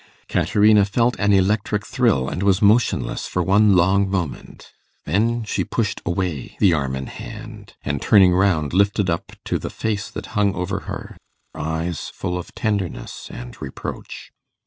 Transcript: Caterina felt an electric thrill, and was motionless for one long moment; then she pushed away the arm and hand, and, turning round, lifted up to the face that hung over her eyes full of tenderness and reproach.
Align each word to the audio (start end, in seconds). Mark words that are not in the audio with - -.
Caterina 0.27 0.83
felt 0.83 1.15
an 1.19 1.31
electric 1.31 1.85
thrill, 1.85 2.27
and 2.27 2.41
was 2.41 2.59
motionless 2.59 3.27
for 3.27 3.43
one 3.43 3.75
long 3.75 4.09
moment; 4.09 4.73
then 5.05 5.43
she 5.43 5.63
pushed 5.63 6.01
away 6.07 6.57
the 6.59 6.73
arm 6.73 6.95
and 6.95 7.07
hand, 7.07 7.75
and, 7.85 8.01
turning 8.01 8.33
round, 8.33 8.73
lifted 8.73 9.11
up 9.11 9.33
to 9.45 9.59
the 9.59 9.69
face 9.69 10.09
that 10.09 10.25
hung 10.33 10.55
over 10.55 10.79
her 10.89 11.17
eyes 11.53 12.09
full 12.15 12.35
of 12.35 12.55
tenderness 12.55 13.27
and 13.29 13.61
reproach. 13.61 14.31